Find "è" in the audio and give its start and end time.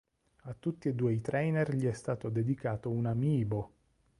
1.85-1.93